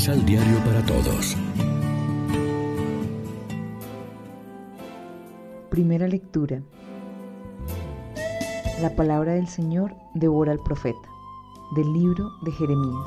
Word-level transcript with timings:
Misal 0.00 0.24
Diario 0.24 0.56
para 0.64 0.80
Todos. 0.86 1.36
Primera 5.68 6.08
lectura. 6.08 6.62
La 8.80 8.96
palabra 8.96 9.34
del 9.34 9.46
Señor 9.46 9.94
devora 10.14 10.52
al 10.52 10.58
profeta. 10.60 11.06
Del 11.76 11.92
libro 11.92 12.30
de 12.40 12.50
Jeremías. 12.50 13.06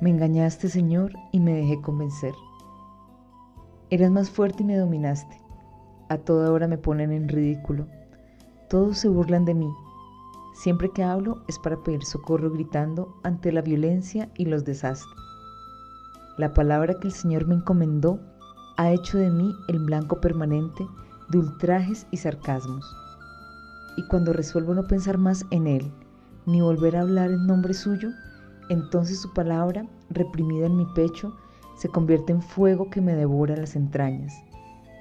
Me 0.00 0.10
engañaste, 0.10 0.68
Señor, 0.68 1.12
y 1.30 1.38
me 1.38 1.54
dejé 1.54 1.80
convencer. 1.80 2.34
Eras 3.90 4.10
más 4.10 4.28
fuerte 4.28 4.64
y 4.64 4.66
me 4.66 4.76
dominaste. 4.76 5.40
A 6.08 6.18
toda 6.18 6.50
hora 6.50 6.66
me 6.66 6.78
ponen 6.78 7.12
en 7.12 7.28
ridículo. 7.28 7.86
Todos 8.68 8.98
se 8.98 9.08
burlan 9.08 9.44
de 9.44 9.54
mí. 9.54 9.72
Siempre 10.62 10.90
que 10.90 11.02
hablo 11.02 11.38
es 11.48 11.58
para 11.58 11.82
pedir 11.82 12.04
socorro 12.04 12.50
gritando 12.50 13.18
ante 13.22 13.50
la 13.50 13.62
violencia 13.62 14.30
y 14.36 14.44
los 14.44 14.62
desastres. 14.62 15.16
La 16.36 16.52
palabra 16.52 17.00
que 17.00 17.08
el 17.08 17.14
Señor 17.14 17.46
me 17.46 17.54
encomendó 17.54 18.20
ha 18.76 18.90
hecho 18.90 19.16
de 19.16 19.30
mí 19.30 19.54
el 19.68 19.78
blanco 19.78 20.20
permanente 20.20 20.86
de 21.30 21.38
ultrajes 21.38 22.06
y 22.10 22.18
sarcasmos. 22.18 22.84
Y 23.96 24.06
cuando 24.08 24.34
resuelvo 24.34 24.74
no 24.74 24.86
pensar 24.86 25.16
más 25.16 25.46
en 25.50 25.66
Él, 25.66 25.90
ni 26.44 26.60
volver 26.60 26.94
a 26.94 27.00
hablar 27.00 27.30
en 27.30 27.46
nombre 27.46 27.72
suyo, 27.72 28.10
entonces 28.68 29.18
su 29.18 29.32
palabra, 29.32 29.88
reprimida 30.10 30.66
en 30.66 30.76
mi 30.76 30.84
pecho, 30.94 31.34
se 31.78 31.88
convierte 31.88 32.32
en 32.32 32.42
fuego 32.42 32.90
que 32.90 33.00
me 33.00 33.14
devora 33.14 33.56
las 33.56 33.76
entrañas, 33.76 34.34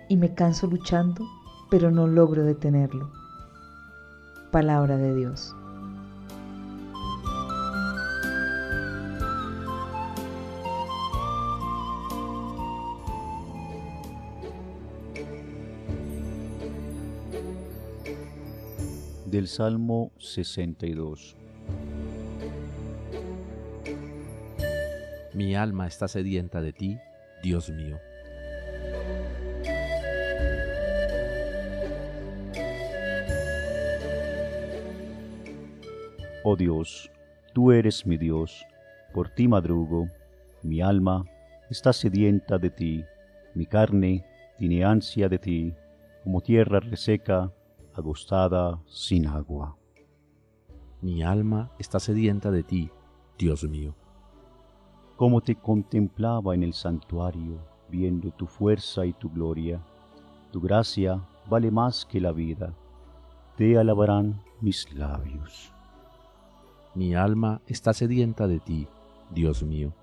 y 0.07 0.15
me 0.15 0.33
canso 0.33 0.67
luchando, 0.67 1.27
pero 1.69 1.91
no 1.91 2.07
logro 2.07 2.45
detenerlo. 2.45 3.11
Palabra 4.51 4.97
de 4.97 5.13
Dios. 5.13 5.55
Del 19.29 19.47
Salmo 19.47 20.11
62 20.17 21.37
Mi 25.35 25.55
alma 25.55 25.85
está 25.85 26.07
sedienta 26.07 26.61
de 26.61 26.73
ti, 26.73 26.97
Dios 27.43 27.69
mío. 27.69 27.99
Oh 36.43 36.55
Dios, 36.55 37.11
tú 37.53 37.71
eres 37.71 38.07
mi 38.07 38.17
Dios, 38.17 38.65
por 39.13 39.29
ti 39.29 39.47
madrugo, 39.47 40.07
mi 40.63 40.81
alma 40.81 41.23
está 41.69 41.93
sedienta 41.93 42.57
de 42.57 42.71
ti, 42.71 43.05
mi 43.53 43.67
carne 43.67 44.25
tiene 44.57 44.83
ansia 44.83 45.29
de 45.29 45.37
ti, 45.37 45.75
como 46.23 46.41
tierra 46.41 46.79
reseca, 46.79 47.51
agostada 47.99 48.81
sin 48.87 49.27
agua. 49.27 49.77
Mi 51.01 51.23
alma 51.23 51.71
está 51.79 51.99
sedienta 51.99 52.51
de 52.51 52.63
ti, 52.63 52.89
Dios 53.37 53.63
mío. 53.63 53.95
Como 55.15 55.41
te 55.41 55.55
contemplaba 55.55 56.55
en 56.55 56.63
el 56.63 56.73
santuario, 56.73 57.59
viendo 57.89 58.31
tu 58.31 58.47
fuerza 58.47 59.05
y 59.05 59.13
tu 59.13 59.29
gloria, 59.29 59.81
tu 60.51 60.59
gracia 60.59 61.21
vale 61.49 61.71
más 61.71 62.05
que 62.05 62.19
la 62.19 62.31
vida, 62.31 62.73
te 63.55 63.77
alabarán 63.77 64.41
mis 64.61 64.91
labios. 64.93 65.73
Mi 66.95 67.15
alma 67.15 67.61
está 67.67 67.93
sedienta 67.93 68.47
de 68.47 68.59
ti, 68.59 68.87
Dios 69.29 69.63
mío. 69.63 69.93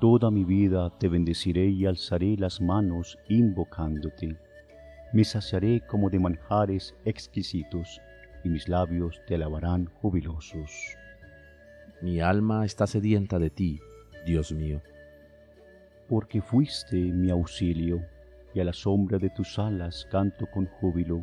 Toda 0.00 0.30
mi 0.30 0.44
vida 0.44 0.90
te 0.98 1.08
bendeciré 1.08 1.66
y 1.68 1.86
alzaré 1.86 2.36
las 2.36 2.60
manos 2.60 3.18
invocándote. 3.28 4.36
Me 5.12 5.24
saciaré 5.24 5.82
como 5.86 6.08
de 6.08 6.18
manjares 6.18 6.94
exquisitos, 7.04 8.00
y 8.44 8.48
mis 8.48 8.68
labios 8.68 9.20
te 9.26 9.34
alabarán 9.34 9.86
jubilosos. 10.00 10.70
Mi 12.00 12.20
alma 12.20 12.64
está 12.64 12.86
sedienta 12.86 13.38
de 13.38 13.50
ti, 13.50 13.80
Dios 14.24 14.52
mío. 14.52 14.80
Porque 16.08 16.40
fuiste 16.40 16.96
mi 16.96 17.30
auxilio, 17.30 18.00
y 18.54 18.60
a 18.60 18.64
la 18.64 18.72
sombra 18.72 19.18
de 19.18 19.30
tus 19.30 19.58
alas 19.58 20.06
canto 20.10 20.46
con 20.50 20.66
júbilo. 20.66 21.22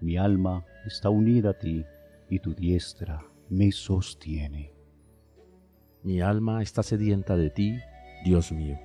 Mi 0.00 0.16
alma 0.16 0.64
está 0.86 1.08
unida 1.10 1.50
a 1.50 1.58
ti, 1.58 1.84
y 2.28 2.38
tu 2.38 2.54
diestra 2.54 3.24
me 3.48 3.72
sostiene. 3.72 4.72
Mi 6.02 6.20
alma 6.20 6.62
está 6.62 6.82
sedienta 6.82 7.36
de 7.36 7.50
ti, 7.50 7.78
Dios 8.24 8.52
mío. 8.52 8.78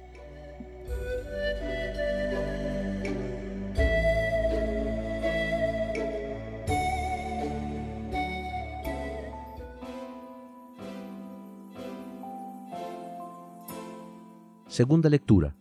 Segunda 14.68 15.10
lectura 15.10 15.56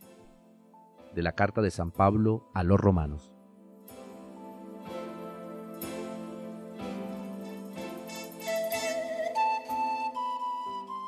de 1.14 1.22
la 1.22 1.30
carta 1.30 1.62
de 1.62 1.70
San 1.70 1.92
Pablo 1.92 2.50
a 2.54 2.64
los 2.64 2.80
romanos. 2.80 3.32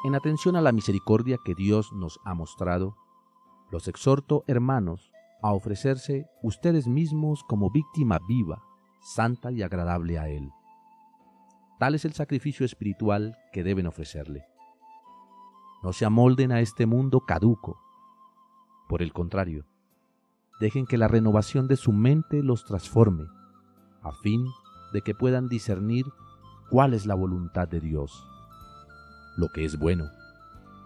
En 0.04 0.14
atención 0.14 0.54
a 0.54 0.60
la 0.60 0.70
misericordia 0.70 1.38
que 1.44 1.56
Dios 1.56 1.92
nos 1.92 2.20
ha 2.24 2.34
mostrado, 2.34 2.96
los 3.72 3.88
exhorto, 3.88 4.44
hermanos, 4.46 5.10
a 5.42 5.52
ofrecerse 5.52 6.26
ustedes 6.40 6.86
mismos 6.86 7.42
como 7.48 7.68
víctima 7.68 8.20
viva, 8.28 8.62
santa 9.00 9.50
y 9.50 9.62
agradable 9.62 10.20
a 10.20 10.28
Él. 10.28 10.52
Tal 11.80 11.96
es 11.96 12.04
el 12.04 12.12
sacrificio 12.12 12.64
espiritual 12.64 13.36
que 13.52 13.64
deben 13.64 13.88
ofrecerle. 13.88 14.44
No 15.82 15.92
se 15.92 16.04
amolden 16.04 16.52
a 16.52 16.60
este 16.60 16.86
mundo 16.86 17.20
caduco. 17.26 17.87
Por 18.88 19.02
el 19.02 19.12
contrario, 19.12 19.64
dejen 20.60 20.86
que 20.86 20.98
la 20.98 21.08
renovación 21.08 21.68
de 21.68 21.76
su 21.76 21.92
mente 21.92 22.42
los 22.42 22.64
transforme, 22.64 23.26
a 24.02 24.12
fin 24.12 24.46
de 24.92 25.02
que 25.02 25.14
puedan 25.14 25.48
discernir 25.48 26.06
cuál 26.70 26.94
es 26.94 27.06
la 27.06 27.14
voluntad 27.14 27.68
de 27.68 27.80
Dios 27.80 28.24
lo 29.38 29.48
que 29.50 29.64
es 29.64 29.78
bueno, 29.78 30.10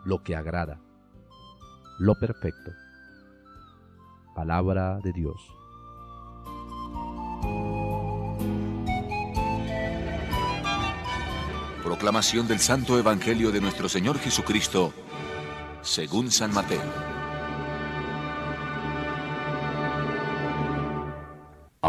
lo 0.05 0.23
que 0.23 0.37
agrada, 0.37 0.79
lo 1.99 2.15
perfecto. 2.17 2.71
Palabra 4.35 4.99
de 5.03 5.11
Dios. 5.15 5.41
Proclamación 11.83 12.47
del 12.47 12.59
Santo 12.59 12.99
Evangelio 12.99 13.51
de 13.51 13.63
nuestro 13.63 13.89
Señor 13.89 14.19
Jesucristo, 14.19 14.93
según 15.81 16.31
San 16.31 16.53
Mateo. 16.53 17.12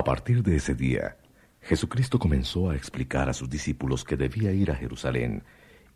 A 0.03 0.11
partir 0.13 0.43
de 0.43 0.57
ese 0.57 0.75
día, 0.75 1.15
Jesucristo 1.61 2.19
comenzó 2.19 2.69
a 2.69 2.75
explicar 2.75 3.29
a 3.29 3.33
sus 3.33 3.49
discípulos 3.49 4.03
que 4.03 4.17
debía 4.17 4.51
ir 4.51 4.69
a 4.69 4.75
Jerusalén 4.75 5.43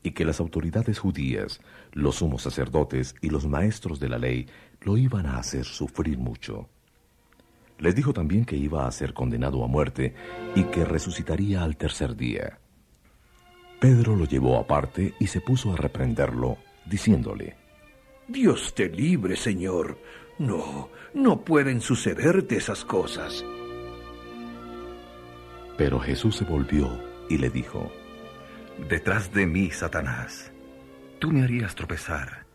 y 0.01 0.11
que 0.11 0.23
las 0.23 0.39
autoridades 0.39 0.97
judías, 0.97 1.59
los 1.91 2.15
sumos 2.15 2.43
sacerdotes 2.43 3.15
y 3.19 3.29
los 3.29 3.45
maestros 3.47 3.99
de 3.99 4.07
la 4.07 4.17
ley 4.17 4.47
lo 4.79 4.97
iban 4.97 5.25
a 5.25 5.37
hacer 5.37 5.65
sufrir 5.65 6.17
mucho. 6.17 6.69
Les 7.79 7.95
dijo 7.95 8.13
también 8.13 8.45
que 8.45 8.55
iba 8.55 8.87
a 8.87 8.91
ser 8.93 9.13
condenado 9.13 9.61
a 9.61 9.67
muerte 9.67 10.15
y 10.55 10.63
que 10.63 10.85
resucitaría 10.85 11.63
al 11.63 11.75
tercer 11.75 12.15
día. 12.15 12.59
Pedro 13.81 14.15
lo 14.15 14.23
llevó 14.23 14.57
aparte 14.57 15.15
y 15.19 15.27
se 15.27 15.41
puso 15.41 15.73
a 15.73 15.75
reprenderlo, 15.75 16.59
diciéndole, 16.85 17.57
Dios 18.29 18.73
te 18.73 18.87
libre, 18.87 19.35
Señor. 19.35 19.99
No, 20.39 20.91
no 21.13 21.41
pueden 21.43 21.81
sucederte 21.81 22.55
esas 22.55 22.85
cosas. 22.85 23.43
Pero 25.77 25.99
Jesús 25.99 26.35
se 26.35 26.45
volvió 26.45 26.99
y 27.29 27.37
le 27.37 27.49
dijo, 27.49 27.91
Detrás 28.89 29.31
de 29.31 29.45
mí, 29.45 29.71
Satanás, 29.71 30.51
tú 31.19 31.31
me 31.31 31.43
harías 31.43 31.75
tropezar. 31.75 32.45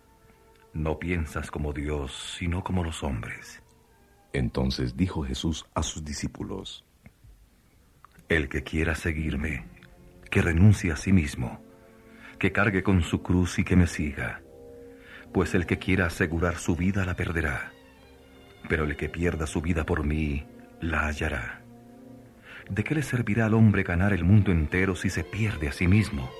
No 0.72 0.98
piensas 0.98 1.50
como 1.50 1.72
Dios, 1.72 2.36
sino 2.38 2.64
como 2.64 2.82
los 2.82 3.02
hombres. 3.02 3.62
Entonces 4.32 4.96
dijo 4.96 5.22
Jesús 5.24 5.66
a 5.74 5.82
sus 5.82 6.04
discípulos, 6.04 6.84
El 8.28 8.48
que 8.48 8.62
quiera 8.62 8.94
seguirme, 8.94 9.66
que 10.30 10.42
renuncie 10.42 10.90
a 10.90 10.96
sí 10.96 11.12
mismo, 11.12 11.62
que 12.38 12.50
cargue 12.50 12.82
con 12.82 13.02
su 13.02 13.22
cruz 13.22 13.58
y 13.58 13.64
que 13.64 13.76
me 13.76 13.86
siga, 13.86 14.42
pues 15.32 15.54
el 15.54 15.66
que 15.66 15.78
quiera 15.78 16.06
asegurar 16.06 16.56
su 16.56 16.74
vida 16.74 17.04
la 17.04 17.14
perderá, 17.14 17.72
pero 18.68 18.84
el 18.84 18.96
que 18.96 19.08
pierda 19.08 19.46
su 19.46 19.60
vida 19.60 19.84
por 19.84 20.04
mí 20.04 20.46
la 20.80 21.06
hallará. 21.06 21.61
¿De 22.68 22.84
qué 22.84 22.94
le 22.94 23.02
servirá 23.02 23.46
al 23.46 23.54
hombre 23.54 23.82
ganar 23.82 24.12
el 24.12 24.24
mundo 24.24 24.52
entero 24.52 24.96
si 24.96 25.10
se 25.10 25.24
pierde 25.24 25.68
a 25.68 25.72
sí 25.72 25.86
mismo? 25.86 26.30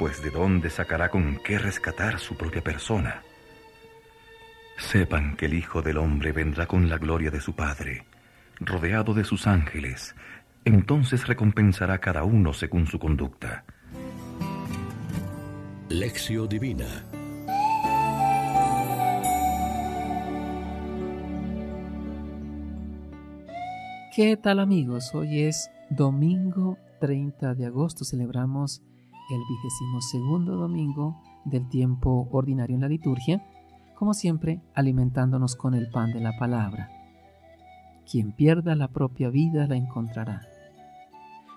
pues 0.00 0.22
de 0.22 0.30
dónde 0.30 0.70
sacará 0.70 1.10
con 1.10 1.36
qué 1.44 1.58
rescatar 1.58 2.18
su 2.20 2.34
propia 2.34 2.64
persona. 2.64 3.22
Sepan 4.78 5.36
que 5.36 5.44
el 5.44 5.52
Hijo 5.52 5.82
del 5.82 5.98
Hombre 5.98 6.32
vendrá 6.32 6.64
con 6.64 6.88
la 6.88 6.96
gloria 6.96 7.30
de 7.30 7.42
su 7.42 7.54
Padre, 7.54 8.06
rodeado 8.60 9.12
de 9.12 9.24
sus 9.24 9.46
ángeles, 9.46 10.14
entonces 10.64 11.26
recompensará 11.26 11.98
cada 11.98 12.24
uno 12.24 12.54
según 12.54 12.86
su 12.86 12.98
conducta. 12.98 13.64
Lección 15.90 16.48
Divina 16.48 17.04
¿Qué 24.12 24.36
tal 24.36 24.58
amigos? 24.58 25.14
Hoy 25.14 25.42
es 25.42 25.70
domingo 25.88 26.78
30 26.98 27.54
de 27.54 27.66
agosto. 27.66 28.04
Celebramos 28.04 28.82
el 29.30 29.38
vigésimo 29.48 30.00
segundo 30.00 30.56
domingo 30.56 31.22
del 31.44 31.68
tiempo 31.68 32.28
ordinario 32.32 32.74
en 32.74 32.80
la 32.80 32.88
liturgia, 32.88 33.40
como 33.96 34.12
siempre 34.12 34.62
alimentándonos 34.74 35.54
con 35.54 35.74
el 35.74 35.88
pan 35.90 36.12
de 36.12 36.18
la 36.18 36.36
palabra. 36.40 36.90
Quien 38.10 38.32
pierda 38.32 38.74
la 38.74 38.88
propia 38.88 39.30
vida 39.30 39.68
la 39.68 39.76
encontrará. 39.76 40.40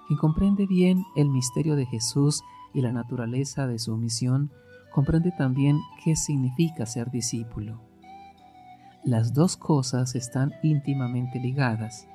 Quien 0.07 0.19
comprende 0.19 0.67
bien 0.67 1.03
el 1.15 1.29
misterio 1.29 1.75
de 1.75 1.87
Jesús 1.87 2.43
y 2.71 2.81
la 2.81 2.91
naturaleza 2.91 3.65
de 3.65 3.79
su 3.79 3.97
misión, 3.97 4.51
comprende 4.93 5.31
también 5.31 5.79
qué 6.03 6.15
significa 6.15 6.85
ser 6.85 7.09
discípulo. 7.09 7.81
Las 9.03 9.33
dos 9.33 9.57
cosas 9.57 10.13
están 10.13 10.53
íntimamente 10.61 11.39
ligadas. 11.39 12.07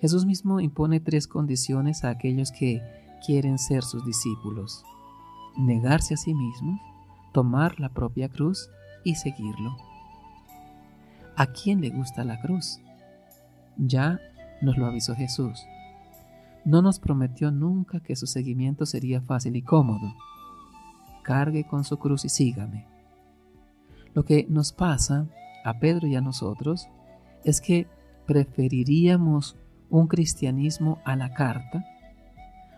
Jesús 0.00 0.26
mismo 0.26 0.60
impone 0.60 1.00
tres 1.00 1.26
condiciones 1.26 2.04
a 2.04 2.10
aquellos 2.10 2.52
que 2.52 2.82
quieren 3.24 3.58
ser 3.58 3.82
sus 3.82 4.04
discípulos. 4.04 4.84
Negarse 5.56 6.14
a 6.14 6.16
sí 6.16 6.34
mismos, 6.34 6.80
tomar 7.32 7.80
la 7.80 7.88
propia 7.88 8.28
cruz 8.28 8.68
y 9.04 9.14
seguirlo. 9.14 9.76
¿A 11.36 11.46
quién 11.46 11.80
le 11.80 11.90
gusta 11.90 12.24
la 12.24 12.40
cruz? 12.40 12.80
Ya 13.76 14.20
nos 14.60 14.76
lo 14.76 14.86
avisó 14.86 15.14
Jesús 15.14 15.66
no 16.66 16.82
nos 16.82 16.98
prometió 16.98 17.52
nunca 17.52 18.00
que 18.00 18.16
su 18.16 18.26
seguimiento 18.26 18.86
sería 18.86 19.20
fácil 19.20 19.54
y 19.54 19.62
cómodo. 19.62 20.12
Cargue 21.22 21.64
con 21.64 21.84
su 21.84 21.96
cruz 21.96 22.24
y 22.24 22.28
sígame. 22.28 22.86
Lo 24.14 24.24
que 24.24 24.46
nos 24.50 24.72
pasa 24.72 25.28
a 25.64 25.78
Pedro 25.78 26.08
y 26.08 26.16
a 26.16 26.20
nosotros 26.20 26.88
es 27.44 27.60
que 27.60 27.86
preferiríamos 28.26 29.56
un 29.90 30.06
cristianismo 30.06 30.98
a 31.04 31.16
la 31.16 31.32
carta, 31.32 31.84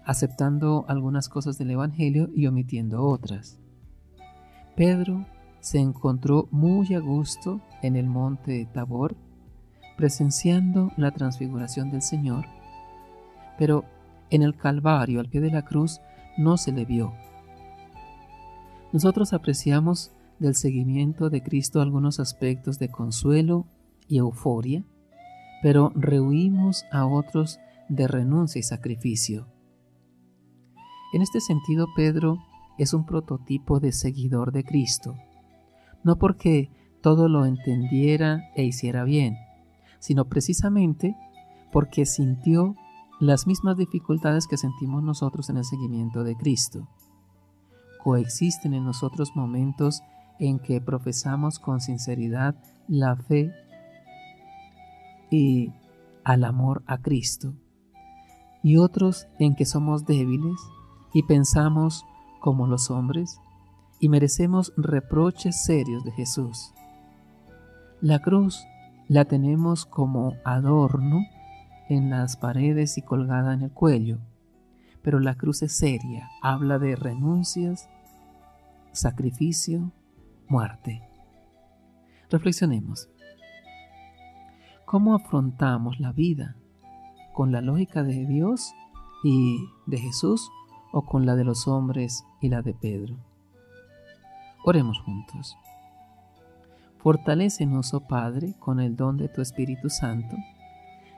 aceptando 0.05 0.85
algunas 0.89 1.29
cosas 1.29 1.59
del 1.59 1.71
Evangelio 1.71 2.29
y 2.35 2.47
omitiendo 2.47 3.05
otras. 3.05 3.59
Pedro 4.77 5.27
se 5.61 5.79
encontró 5.79 6.49
muy 6.51 6.95
a 6.95 7.01
gusto 7.01 7.61
en 7.83 7.97
el 7.97 8.07
monte 8.07 8.69
Tabor, 8.73 9.17
presenciando 9.97 10.93
la 10.97 11.11
transfiguración 11.11 11.91
del 11.91 12.03
Señor 12.03 12.47
pero 13.59 13.85
en 14.31 14.43
el 14.43 14.57
Calvario, 14.57 15.21
al 15.21 15.29
pie 15.29 15.41
de 15.41 15.51
la 15.51 15.65
cruz, 15.65 16.01
no 16.39 16.57
se 16.57 16.73
le 16.73 16.85
vio. 16.87 17.13
Nosotros 18.93 19.35
apreciamos 19.35 20.13
del 20.39 20.55
seguimiento 20.55 21.29
de 21.29 21.43
Cristo 21.43 21.83
algunos 21.83 22.21
aspectos 22.21 22.79
de 22.79 22.89
consuelo 22.89 23.67
y 24.07 24.19
euforia, 24.19 24.85
pero 25.63 25.93
rehuimos 25.95 26.85
a 26.93 27.07
otros 27.07 27.59
de 27.89 28.07
renuncia 28.07 28.59
y 28.59 28.63
sacrificio. 28.63 29.49
En 31.13 31.23
este 31.23 31.41
sentido, 31.41 31.87
Pedro 31.97 32.39
es 32.79 32.93
un 32.93 33.07
prototipo 33.07 33.81
de 33.81 33.93
seguidor 33.93 34.53
de 34.53 34.65
Cristo, 34.65 35.17
no 36.05 36.17
porque 36.19 36.71
todo 37.01 37.29
lo 37.29 37.47
entendiera 37.47 38.51
e 38.55 38.65
hiciera 38.65 39.05
bien, 39.05 39.37
sino 39.99 40.27
precisamente 40.27 41.17
porque 41.73 42.07
sintió 42.07 42.77
las 43.21 43.47
mismas 43.47 43.77
dificultades 43.77 44.47
que 44.47 44.57
sentimos 44.57 45.03
nosotros 45.03 45.51
en 45.51 45.57
el 45.57 45.65
seguimiento 45.65 46.25
de 46.25 46.37
Cristo. 46.37 46.89
Coexisten 48.03 48.75
en 48.75 48.85
nosotros 48.85 49.33
momentos 49.35 50.03
en 50.39 50.61
que 50.61 50.81
profesamos 50.81 51.59
con 51.59 51.81
sinceridad 51.81 52.55
la 52.87 53.17
fe 53.17 53.53
y 55.31 55.73
al 56.25 56.45
amor 56.45 56.83
a 56.87 56.99
Cristo, 56.99 57.55
y 58.63 58.77
otros 58.77 59.29
en 59.39 59.55
que 59.55 59.65
somos 59.65 60.05
débiles 60.07 60.61
y 61.15 61.23
pensamos 61.23 62.05
como 62.41 62.67
los 62.67 62.91
hombres 62.91 63.41
y 64.01 64.09
merecemos 64.09 64.73
reproches 64.77 65.63
serios 65.65 66.05
de 66.05 66.13
Jesús. 66.13 66.73
La 68.01 68.21
cruz 68.21 68.65
la 69.09 69.25
tenemos 69.25 69.87
como 69.87 70.35
adorno 70.45 71.25
en 71.89 72.11
las 72.11 72.37
paredes 72.37 72.99
y 72.99 73.03
colgada 73.03 73.55
en 73.55 73.63
el 73.63 73.71
cuello. 73.71 74.19
Pero 75.03 75.21
la 75.21 75.35
cruz 75.37 75.63
es 75.63 75.73
seria, 75.73 76.29
habla 76.43 76.79
de 76.79 76.95
renuncias, 76.95 77.89
sacrificio, 78.93 79.91
muerte. 80.49 81.03
Reflexionemos. 82.31 83.09
¿Cómo 84.91 85.15
afrontamos 85.15 86.01
la 86.01 86.13
vida? 86.13 86.57
¿Con 87.35 87.53
la 87.53 87.61
lógica 87.61 88.03
de 88.03 88.25
Dios 88.25 88.73
y 89.23 89.59
de 89.85 89.99
Jesús 89.99 90.51
o 90.93 91.05
con 91.05 91.27
la 91.27 91.37
de 91.37 91.45
los 91.45 91.69
hombres 91.69 92.25
y 92.41 92.49
la 92.49 92.63
de 92.63 92.73
Pedro? 92.73 93.19
Oremos 94.65 94.99
juntos. 95.01 95.59
Fortalécenos, 97.03 97.93
oh 97.93 98.01
Padre, 98.01 98.55
con 98.59 98.81
el 98.81 98.97
don 98.97 99.19
de 99.19 99.29
tu 99.29 99.43
Espíritu 99.43 99.91
Santo 99.91 100.35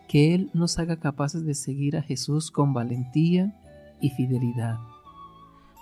que 0.08 0.34
Él 0.34 0.50
nos 0.52 0.80
haga 0.80 0.96
capaces 0.96 1.44
de 1.44 1.54
seguir 1.54 1.96
a 1.96 2.02
Jesús 2.02 2.50
con 2.50 2.74
valentía 2.74 3.56
y 4.00 4.10
fidelidad. 4.10 4.80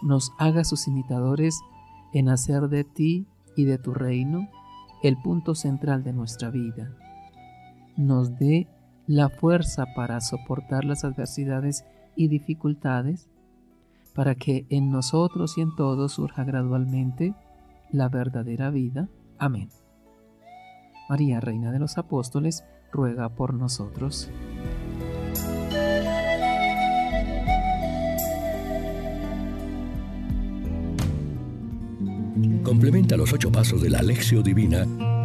Nos 0.03 0.33
haga 0.39 0.65
sus 0.65 0.89
imitadores 0.89 1.59
en 2.13 2.29
hacer 2.29 2.69
de 2.69 2.85
ti 2.85 3.27
y 3.57 3.65
de 3.65 3.79
tu 3.79 3.95
reino 3.95 4.47
el 5.03 5.17
punto 5.17 5.55
central 5.55 6.05
de 6.05 6.13
nuestra 6.13 6.51
vida. 6.51 6.95
Nos 7.99 8.39
dé 8.39 8.69
la 9.09 9.29
fuerza 9.29 9.87
para 9.97 10.21
soportar 10.21 10.85
las 10.85 11.05
adversidades 11.05 11.85
y 12.15 12.29
dificultades, 12.29 13.29
para 14.15 14.37
que 14.37 14.67
en 14.71 14.93
nosotros 14.93 15.59
y 15.59 15.63
en 15.63 15.75
todos 15.75 16.13
surja 16.13 16.45
gradualmente 16.45 17.35
la 17.91 18.09
verdadera 18.09 18.71
vida. 18.71 19.09
Amén. 19.37 19.69
María, 21.09 21.41
Reina 21.41 21.73
de 21.73 21.81
los 21.81 21.99
Apóstoles, 21.99 22.63
ruega 22.93 23.31
por 23.31 23.53
nosotros. 23.53 24.31
Complementa 32.63 33.17
los 33.17 33.33
ocho 33.33 33.51
pasos 33.51 33.83
de 33.83 33.91
la 33.91 33.99
Alexio 33.99 34.41
Divina 34.43 34.87